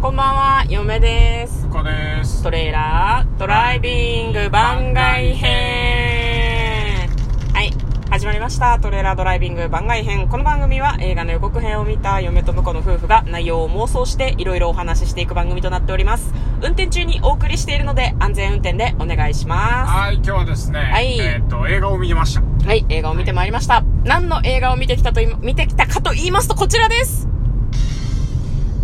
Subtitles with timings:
[0.00, 1.68] こんばんは、嫁です。
[1.68, 2.44] こです。
[2.44, 7.08] トレーラードライビング番外編
[7.52, 7.72] はい。
[8.08, 8.78] 始まりました。
[8.78, 10.28] トレーラードライビング番外編。
[10.28, 16.32] この番組は映画の予告編を見た嫁と婿の夫婦が内容を妄想していろいろお話ししていく番組となっております。
[16.62, 22.42] 運転中にお送りしているので安全運転でお願いしまはい、今日はですね、はいえっ、と、映画を見てました。
[22.60, 22.66] す。
[22.68, 22.86] はい。
[22.88, 23.82] 映画を見てまいりました。
[24.04, 27.26] 何の映画を見てきたとい、見てきたかと言いますとこちらです。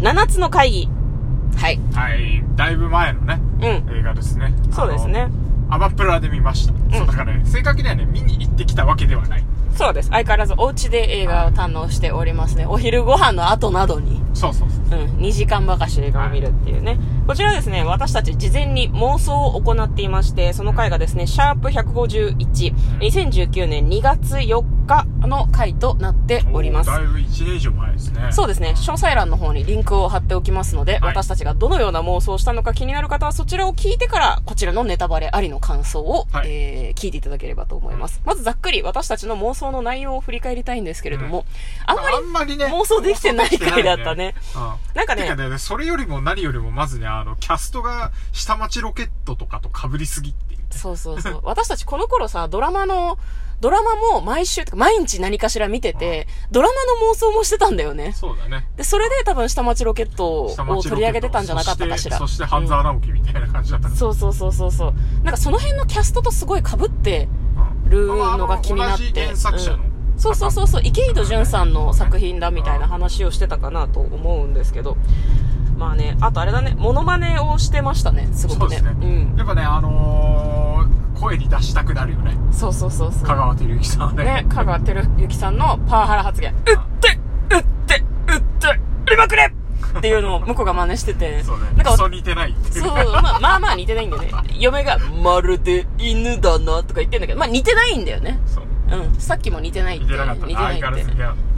[0.00, 1.03] 7つの会議。
[1.64, 1.80] はい。
[1.94, 3.40] はい、だいぶ前のね、
[3.88, 3.96] うん。
[3.98, 4.52] 映画ですね。
[4.70, 5.28] そうですね。
[5.70, 6.74] アマプラで見ました。
[6.94, 9.44] そう、だからね、正確にはね、見に行ってきたわけではない。
[9.74, 10.10] そうです。
[10.10, 12.66] 相変わらずお家で映画を堪能しておりますね。
[12.66, 15.00] お昼ご飯の後などに、そうそうそう。
[15.00, 16.98] うん、2時間ばかし映画を見るっていうね。
[17.26, 26.90] こちらはですね、私たち事前に妄想を行っていまして、その回がですね、シャープ151、2019年2月4日の回となっております。
[26.90, 28.32] だいぶ1年以上前ですね。
[28.32, 28.74] そうですね。
[28.76, 38.20] 詳細欄の方にリンクを貼っておきますので、はい私たちがどのような妄想をしたのか気になる方はそちらを聞いてから、こちらのネタバレありの感想を、はいえー聞いていただければと思います。
[38.24, 41.44] まずざっくり私たちの妄想の内容を振り返りたいんですけれども、
[41.86, 44.34] あんまりあんまりね、妄想できてない回だったね。
[44.54, 44.62] うん。
[44.94, 50.53] なんかねてかね、それよりも何よりもまずね、あの、キャストが下町ロケットとかと被りすぎって。
[50.78, 51.40] そうそうそう。
[51.44, 53.18] 私たちこの頃さ、ドラマの、
[53.60, 56.74] ドラマも毎週、毎日何かしら見てて、ドラマ
[57.06, 58.12] の妄想もしてたんだよね。
[58.12, 58.66] そうだね。
[58.76, 62.18] で、それで多分下町ロケット下を取り上げてたんじゃなかったかしら。
[62.18, 63.98] そして、そして半沢直樹みたいな感じだったから。
[63.98, 64.94] そうそうそうそうそう。
[65.22, 67.28] なんかその辺のキャストとすごい被って
[67.84, 69.04] うんるのが気になって。
[69.04, 74.96] 同じ原作者の、うんそうそうそうそう、池井戸潤さんの作品だみたいな話をしてたかなと思うんですけど。
[75.76, 78.76] まあね、あとあれだね、モノマネをしてましたね、すごくね。
[78.76, 79.36] そうですねん。
[79.36, 80.53] やっぱね、あのー、
[81.34, 82.36] 声に出したくなるよね。
[82.52, 83.22] そうそうそうそう。
[83.24, 84.24] 香川照之さんはね。
[84.24, 86.54] ね、香川照之さんのパワハラ発言。
[86.54, 86.62] 打っ
[87.00, 87.18] て
[87.50, 89.52] 打って打って売りまくれ
[89.98, 91.42] っていうのを向こうが真似してて。
[91.42, 91.64] そうね。
[91.66, 94.32] なんかクソ似てないっていうそう、まあまあまあ似てないんだよね。
[94.58, 98.40] 嫁が、まるで犬だなとか言ってんだけど、まあ似てないんだよね。
[98.46, 98.64] そう。
[98.92, 99.14] うん。
[99.16, 100.04] さっきも似てないって。
[100.04, 101.04] 似てなかった似てないって。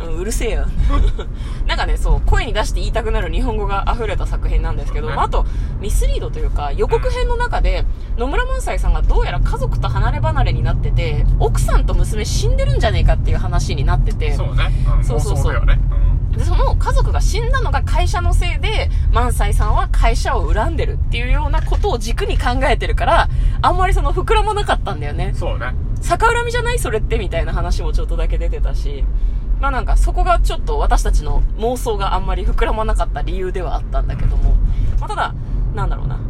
[0.04, 0.66] うん、うるせえよ。
[1.76, 5.44] なんかね、そう、声に出して言いたくなる日本語が溢れた作品なんですけど、まあ、あと、
[5.78, 7.84] ミスリードというか、予告編の中で、
[8.16, 14.70] 野村萬斎さんがどうやら家族と離れ離れになってて、奥さんと娘死んでるんじゃねえかっていう話になってて、そうね。
[14.97, 15.66] うん、そうそうそう妄想
[16.38, 23.28] でその家族が死んだのが会社のせいで、萬斎さんは会社を恨んでるっていうようなことを軸に考えてるから、
[23.60, 25.34] あんまりその膨らまなかったんだよねうん。。
[25.34, 25.75] そうね。
[26.03, 26.78] 逆恨みじゃない？
[26.78, 27.19] それって？
[27.19, 29.04] みたいな話もちょっとだけ出てたし、
[29.61, 34.55] まあなんかそこがちょっと私たちの妄想があんまり膨らまなかった理由ではあったんだけども、
[35.00, 35.34] まあただ、
[35.75, 36.21] なんだろうな。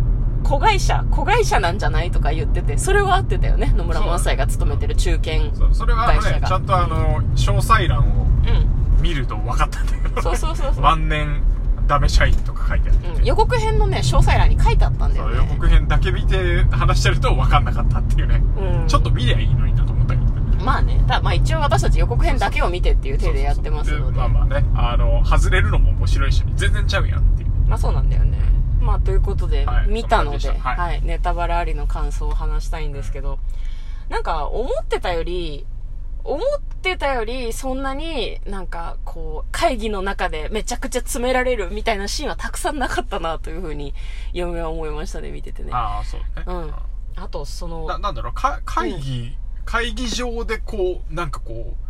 [0.44, 3.72] 子会社、子会社なんじゃないとか言ってて、それは合ってたよね。
[3.76, 5.54] 野村萬斎が勤めてる中堅。
[5.54, 9.02] そうそれはねちゃんとあの、詳細欄をうん。
[9.02, 10.22] 見ると分かったんだけど。
[10.22, 11.42] そうそうそうそう万年
[11.86, 13.08] ダメ社員とか書いてあって。
[13.08, 15.36] うん、予告編のね、詳細欄に書いてあったんだよね。
[15.36, 18.42] そう予告編だけ見て話してると分かんなかったっていうね。
[18.56, 18.88] うん。
[18.88, 19.85] ちょっと見りゃいいのにな。
[20.66, 24.18] まあね、ただまあ一応私たち予告編だけを見てっていう体でやってますので。
[24.18, 27.48] まあまあね、あの、外れるのも面白いし、全然ちゃうやんっていう。
[27.68, 28.36] まあそうなんだよね。
[28.80, 33.38] まあということで、はい見たので、でしたは、はいいネタバレありの感想を話したいんですけど、
[34.08, 35.64] なんか思ってたより、
[36.24, 43.94] 思ってたよりそんなになんかこう会議の中でめちゃくちゃ詰められるみたいなシーンはたくさんなかったなというふうに
[44.32, 45.70] 嫁は思いましたね、見ててね。
[45.72, 46.26] ああ、そうね。
[46.46, 46.74] うん
[47.18, 51.85] あとその、な、なんだろう、か、会議、会議場でこう、なんかこう、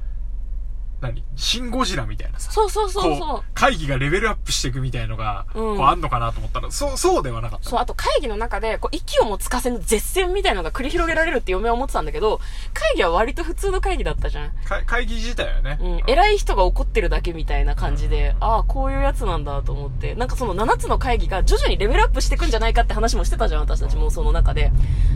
[1.01, 1.25] 何？
[1.37, 2.51] シンゴジラみたいなさ。
[2.51, 3.43] そうそうそうこそう。
[3.55, 7.69] 会議がレベルアップしていくみたいのが、うんこうあんのかなと思ったら、そう、そうではなかった。
[7.69, 12.41] そう、あと会議の中で、こう、息をもつかせぬ絶戦みたいなのが繰り広げられるって嫁は思ってたんだけど、
[12.73, 14.51] 会議は割と普通の会議だったじゃん。
[14.65, 15.79] か会議自体はね。
[15.81, 24.73] うん、偉い人が怒ってるだけみたいな感じで、ああ、こういうやつなんだと思って、なんかその7つの会議が徐々にレベルアップしていくんじゃないかって話もしてたじゃん、私たちもその中で。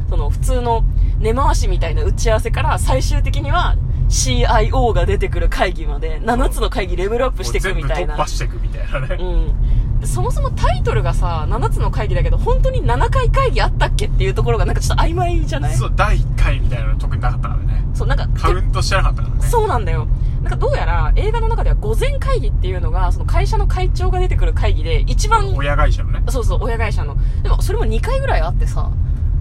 [0.09, 0.83] その普通の
[1.19, 3.77] 根回しみたいな打ち合わせから最終的には
[4.11, 8.27] CIO が出てくる会議まで7つの会議レベルアップしていくみたいな突破。
[8.27, 9.17] していくみたいなね。
[9.19, 10.01] うん。
[10.01, 15.75] でそもそもタイトルがさ、7つの会議だけど、本当に7回会議あったっけっていうところがなんかちょっと曖昧じゃない？
[15.75, 17.85] そう、第1回みたいなの特になかったからね。
[17.95, 19.43] そう、なんか、カウントしてなかったからね。
[19.47, 20.07] そうなんだよ。
[20.43, 26.23] なんかどうやら映画の中では午前会議っていうのが、その会社の会長が出てくる会議で、一番、親会社のね。
[26.31, 27.17] そうそう、親会社の。
[27.43, 28.91] でもそれも2回ぐらいあってさ、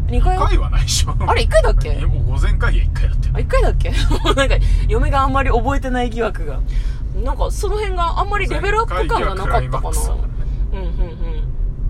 [0.07, 1.15] 2回1回はないでしょ。
[1.25, 1.93] あれ1回だっけ？
[1.95, 3.37] 午前会議は1回だっあ、。
[3.39, 3.91] 1回だっけ？
[4.35, 4.55] なんか、
[4.87, 6.59] 嫁があんまり覚えてない疑惑が。
[7.23, 9.89] なんか、その辺があんまりレベルアップ感がなかったかな。
[10.71, 10.85] うん、うん、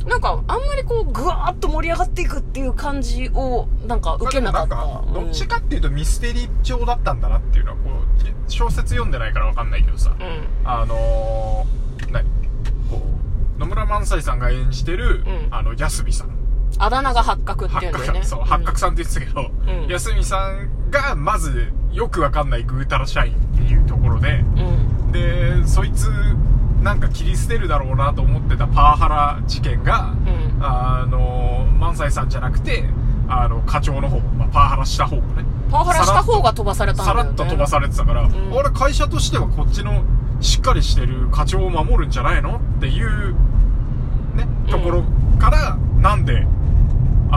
[0.03, 0.09] うん。
[0.09, 4.75] なんか、あんまりこう、ぐわーっと盛り上がっていくっていう感じを、なんか、受けなかった。
[4.75, 10.47] まどっちうんかっていうとミステリー調だったんだなっていうのは、こう、小説読んでないからわかんないけどさ、うん。
[10.68, 12.24] あのー、何？
[12.89, 13.03] こ
[13.57, 16.30] う、野村萬斎さんが演じてる、うんあの、安見さん。
[16.77, 18.24] あだ名が八角ってい八うんだよね。
[18.24, 19.51] そう、八角さんって言ってたけど、
[19.83, 25.12] うん安見さんが、まず、よくわかんないぐうたら社員っていうところで、うん。
[25.12, 26.09] で、そいつ、
[26.81, 30.63] なんか切り捨てるだろうなと思ってたパワハラ事件が、うん。
[30.63, 32.86] あの、萬斎さんじゃなくて、
[33.27, 35.45] あの、課長の方、まあ、パワハラした方がね。
[35.71, 37.21] パワハラした方が飛ばされたんだよね。
[37.21, 40.03] さらっと飛ばされてたから、んあれ会社としてはこっちの
[40.42, 43.33] しっかりしてる課長を守るんじゃないのっていう、
[44.35, 45.03] ね、うんところ
[45.38, 46.47] から、なんで、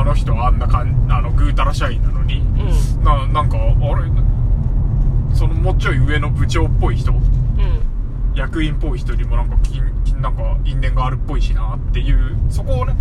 [0.02, 3.04] あの人はあんなかん、あの、ぐうたら社員なのに、うん。
[3.04, 3.60] な、なんか、あ
[4.00, 4.10] れ、
[5.32, 7.20] そのもうちょい上の部長っぽい人、うん。
[8.34, 12.96] 役員っぽい人にもなんか、ききなんか因縁があるっぽいしなっていう、そこをね、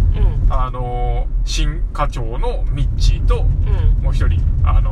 [0.45, 0.53] うん。
[0.53, 3.47] あの新課長のミッチーと、
[3.97, 4.03] うん。
[4.03, 4.91] もう一人、あの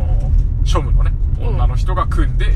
[0.64, 2.48] 庶務のね、うん女の人が組んで、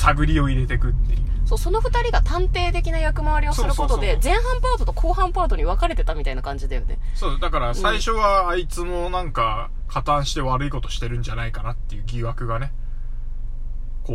[0.00, 1.20] 探りを入れていくっていう。
[1.44, 6.98] そう、その二人が探偵的な役回りをすることで、前半パートと後半パートに分かれてたみたいな感じだよね。
[7.14, 12.72] そう、だから最初はあいつもなんか、加担して悪いことしてるんじゃないかなっていう疑惑がね、
[14.04, 14.14] こ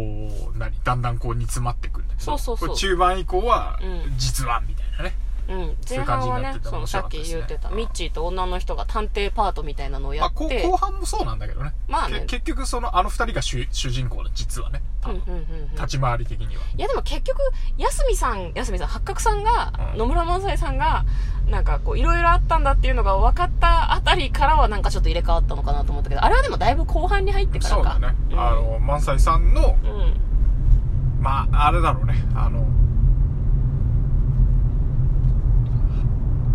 [0.56, 5.16] う、何、だんだんこう煮詰まってくるんだけど、そうそうそう中盤以降はうん、実は、みたいなね。
[5.18, 5.25] うん。
[5.48, 11.74] そういう前半はねそのさっき言ってた、ミッチーと女の人が探偵パートみたいなのをやって、後半もそうなんだけどね。
[11.88, 14.82] まあねけ結局その、あの二人が主主人公で、実はね。
[15.02, 15.72] 多分うんうんうんうん。
[15.76, 16.64] 立ち回り的には。
[16.76, 17.40] いやでも結局、
[17.78, 21.06] 安見さん、安見さん、八角さんが、うん野村萬斎さんが、
[21.48, 27.92] なんかこう、いろいろあったんだっていうのが分かったあたりからはなんかちょっと入れ替わったのかなと思ったけど、あれはでもだいぶ後半に入ってからか。
[27.94, 28.16] そうだね。
[28.32, 31.22] うんあの、萬斎さんの、うん。
[31.22, 32.16] まあ、あれだろうね。
[32.36, 32.66] あの、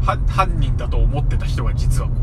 [0.03, 2.15] 犯人だと思ってた人が実はこ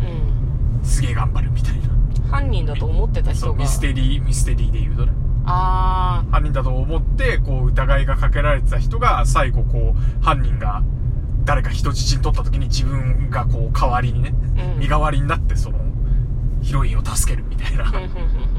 [0.00, 0.80] うん。
[0.82, 1.88] う、すげえ頑張るみたいな。
[2.30, 3.58] 犯人だと思ってた人が。
[3.58, 5.12] ミステリー、ミステリーで言うとね。
[5.46, 10.82] あ犯人だと思って、こう、疑いがかけられてた人が、最後こう、犯人が、
[11.44, 14.74] 誰か人質に取った時に自分がこう、代わりにね、ー。
[14.74, 14.78] うん。
[14.80, 15.78] 身代わりになって、その、
[16.62, 17.90] ヒロインを助けるみたいな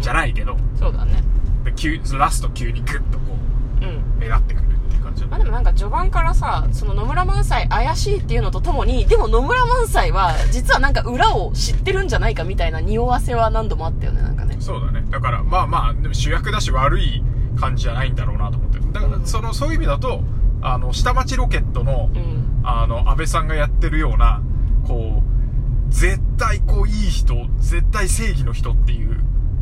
[0.02, 1.22] じゃないけど、そうだね。
[1.64, 3.38] で急ラスト急にグッとこ
[3.82, 3.88] うん。
[3.88, 4.68] う、目立ってくる
[5.30, 14.58] まあでもなんか序盤からさ、その野村萬斎怪しいっていうのとともに、でも野村萬斎は実はなんか裏を知ってるんじゃないかみたいな匂わせは何度もあったよね、なんかね。
[14.60, 15.06] そうだね。
[15.10, 17.24] だから、まあまあ、でも主役だし悪い
[17.60, 18.80] 感じじゃないんだろうなと思って。
[18.80, 20.24] だから、うんその、そういう意味だと、
[20.62, 22.62] あの、下町ロケットのう、ん。
[22.64, 24.42] あの、安倍さんがやってるような、
[24.88, 29.20] こう、絶対こう、いい人、絶対正義の人っていう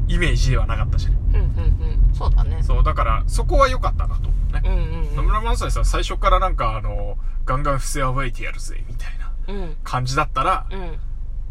[0.08, 1.14] イメージではなかったじゃん。
[1.14, 2.14] うんうんうん。
[2.14, 2.62] そうだね。
[2.62, 4.64] そう、だから、そこは良かったなと思うね。
[4.64, 9.30] うんうん野村萬斎さん最初からなんかあの、ガンガン不正暴いてやるぜ、みたいな。
[9.84, 10.68] 感じだったら、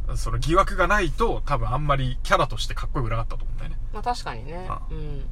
[0.08, 0.16] うん。
[0.16, 3.78] その疑惑がないと多分あんまりキャラとしてかっこよくなかったと思うんだよね。
[3.92, 4.80] まあ確かにねあ。
[4.90, 5.24] うん。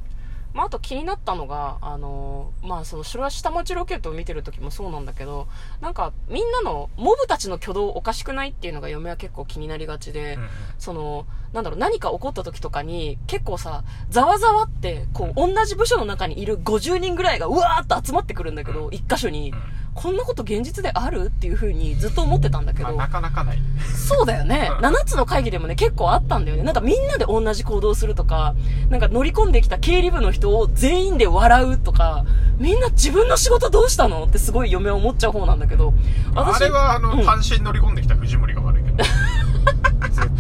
[0.57, 5.49] まああと気になったのが、あのーまあその、それは下町ロケットを見てる時もそうなんだけど、
[5.83, 10.49] なんかみんなの、モブたちの挙動おかしくないっていうのが嫁は結構気になりがちで、うんうん。
[10.79, 18.95] その、なんだろう、何か起こった時とかに、結構さ、ざわざわって、こう、同じ部署の中にいる50人ぐらいが、うわーっと集まってくるんだけど、うん。
[18.95, 21.27] 一箇所に、うんこんなこと現実である？
[21.27, 23.59] っていう風にずっと思ってたんだけど、まあなかなかない。
[24.07, 24.71] そうだよね。
[24.79, 26.63] うん7つの会議でもね、結構あったんだよね。
[26.63, 28.55] なんかみんなで同じ行動するとか、
[28.91, 32.27] なんか乗り込んできた経理部の人を全員で笑うとか、
[32.59, 34.25] みんな自分の仕事どうしたの？
[34.25, 35.95] ってすごい嫁は思っちゃう方なんだけど、
[36.35, 39.05] あれはあの、うん単身乗り込んできた藤森が悪いけど。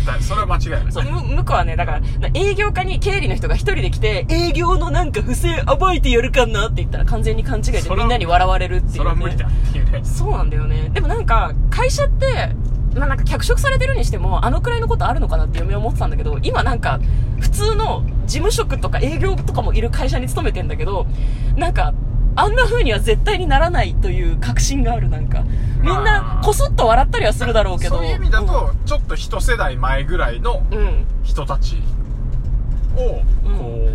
[0.06, 0.92] 絶対、それは間違いない。
[0.92, 2.00] そう、む、向こうはね、だから、
[2.34, 8.96] 営業課に経理の人が一人で来て、営業のなんか不正暴いてやるかなって言ったら完全に勘違いでみんなに笑われるっていう、ね。
[8.96, 10.00] それは無理だっていうね。
[10.04, 10.90] そうなんだよね。
[10.92, 12.54] でもなんか、会社って、
[12.94, 17.00] まあなんか脚色されてるにしても、あのくらいのことあるのかなって嫁は思ってたんだけど、今なんか、
[17.40, 21.06] 普通の事務職とか営業とかもいる会社に勤めてんだけど、
[21.56, 21.92] なんか、
[22.36, 25.42] あんな風には絶対にならないという確信がある、なんか。
[25.80, 27.96] みんまなあ、こそっと笑ったりはするだろうけど。
[27.96, 31.06] そういう意味だと、ちょっと一世代前ぐらいのうん、うん。
[31.22, 31.82] 人たち
[32.94, 33.88] を、こ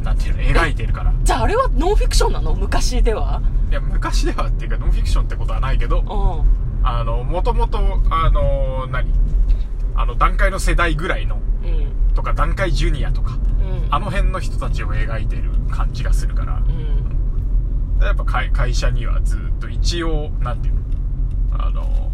[0.00, 1.12] う、なんていうの、描いてるから。
[1.22, 2.54] じゃああれはノンフィクションなの？
[2.54, 3.40] 昔では？
[3.70, 6.04] いや、昔ではっていうか、ノンフィクションってことはないけど、う
[6.86, 7.78] あの、もともと、
[8.10, 9.12] あの、何？
[9.94, 11.38] あの、段階の世代ぐらいの、ん。
[11.38, 11.42] う
[12.10, 12.14] ん。
[12.14, 13.94] とか、段階ジュニアとか、うん。
[13.94, 16.73] あの辺の人たちを描いてる感じがするから、うん。
[18.00, 21.64] やっぱ会会社にはずっと一応、なんていうの？
[21.64, 22.10] あの、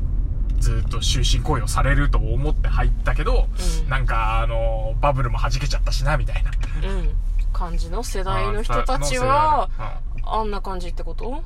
[0.59, 3.49] ずっと終身雇用されると思って入ったけど、
[3.83, 6.51] うんなんか、あの、バブルも弾けちゃったしな、みたいな。
[6.89, 7.11] うん。
[7.53, 11.43] 感じの世代の人たちは、あうんあんな感じってこと？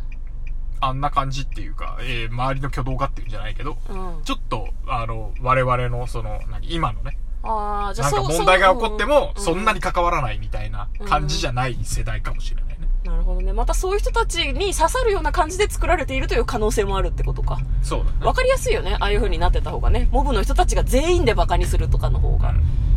[0.81, 4.23] あんな感じっていうか、えー周りの挙動がっていうんじゃないけど、うん。
[4.25, 12.74] ちょっと、あの、我々の、その、何、今のね、ああ、じゃあなんか問題が起こっても、うそんなに関わらないみたいな感じじゃない世代かもしれないね。
[13.05, 13.53] なるほどね。
[13.53, 17.59] またそういう人たちに刺さるような感じで作られているという可能性もあるってことか。
[17.83, 18.11] そうだね。
[18.23, 18.97] わかりやすいよね。
[18.99, 20.09] ああいう風になってた方がね。
[20.11, 22.55] モブの人たちが全員でバカにするとかの方が。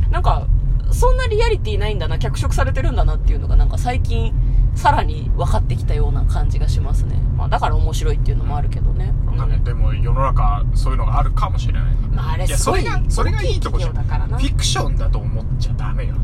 [0.09, 0.47] なんか、
[0.91, 4.33] そんなリアリティないんだな、脚色されてるんだなっていうのがなんか最近、
[4.75, 7.15] さらに分かってきたような感じがしますね。
[7.35, 9.11] まあだから面白いっていうのもあるけどね。
[9.25, 9.63] わかん。
[9.63, 11.83] でも世の中そういうのがあるかもしれない。
[12.11, 13.93] まああれすごいそれが、それがいいとこじゃん。
[13.93, 16.15] フィクションだと思っちゃダメよ。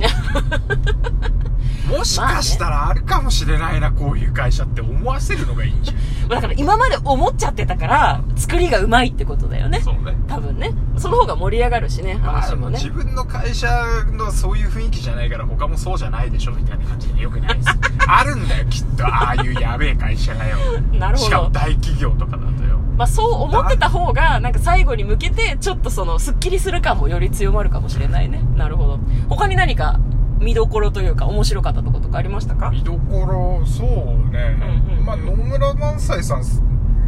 [2.04, 6.28] もしかしたらあるかもしれないな、こういう会社って思わせるのがいいんじゃん。
[6.28, 9.80] だから今まで思っちゃってたから、作りがうまいってことだよね。
[9.80, 10.14] そうね。
[10.28, 10.72] 多分ね。
[10.98, 12.78] その方が盛り上がるしね、まあ、話もね。
[12.78, 13.70] 自分の会社
[14.12, 17.70] のそういう雰囲気じゃないから他もそうじゃないでしょみたいな感じでよくないです。
[18.06, 19.08] あるんだよ、きっと。
[19.08, 20.58] ああいうやべえ会社がよ。
[20.92, 21.26] なるほど。
[21.26, 22.80] しかも大企業とかだとよ。
[22.98, 28.44] まあそう思ってた方が、なんか最後に向けて、ちょっとその、スッキリする感もより強まるかもしれないね。
[28.58, 29.00] なるほど。
[29.30, 30.00] 他に何か
[30.44, 32.70] 見どころというか、面白かったところとかありましたか？
[32.70, 33.88] 見どころ、そう
[34.32, 34.58] ね。
[34.86, 36.44] うんうんうんまあ、野村萬斎さん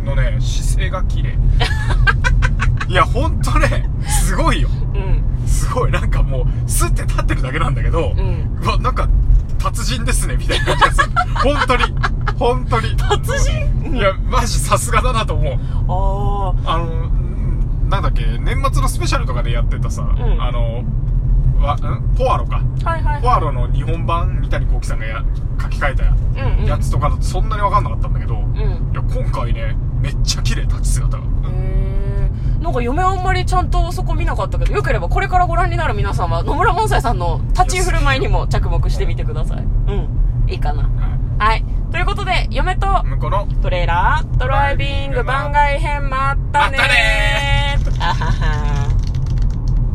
[0.05, 1.37] のね、姿勢が綺麗。
[2.87, 4.69] いや、ほんとね、すごいよ。
[4.93, 5.47] うん。
[5.47, 5.91] すごい。
[5.91, 8.59] なんかもう、スッて立ってるだけなんだけど、うん。
[8.61, 9.09] うわ、なんか、
[9.57, 11.15] 達人ですね、みたいな感じがする。
[11.43, 11.83] 本当に。
[12.37, 12.95] 本当に。
[12.95, 13.51] 達
[13.81, 13.95] 人？
[13.95, 15.53] いや、マジさすがだなと思う。
[16.63, 16.75] ああ。
[16.75, 20.83] あの、んなんだっけ、年末のスペシャルとかでやってたさ、んあの、
[21.63, 22.15] わ、ん？
[22.17, 22.61] ポワロか。
[22.83, 23.21] はいはい。
[23.21, 25.23] ポワロの日本版、三谷幸喜さんがや
[25.61, 26.03] 書き換えた
[26.65, 28.91] やつとかだとそんなにわかんなかったんだけど、いうん。
[28.93, 31.23] や、今回ね、めっちゃ綺麗、立ち姿が。
[31.23, 39.59] へーなんか嫁あんまりちゃんとそこ見なかったけど、よければこれからご覧になる皆さんは野村萬斎さんの立ち居振る舞いにも着目してみてください。
[39.59, 40.49] うん。
[40.49, 40.83] いいかな。
[40.83, 40.89] は
[41.37, 41.65] はい。
[41.91, 43.07] ということで、嫁とい。
[43.07, 46.87] 向こうの、トレーラードライビング番外編まったねーまっ
[47.85, 48.74] たねあはは